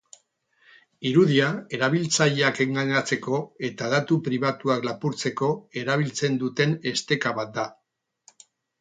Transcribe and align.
Irudia 1.09 1.49
erabiltzaileak 1.79 2.63
engainatzeko 2.65 3.43
eta 3.71 3.91
datu 3.93 4.19
pribatuak 4.31 4.91
lapurtzeko 4.91 5.53
erabiltzen 5.85 6.45
duten 6.45 6.79
esteka 6.97 7.39
bat 7.43 7.57
da. 7.63 7.73